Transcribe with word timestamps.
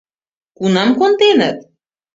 Кунам 0.57 0.89
конденыт?» 0.99 1.57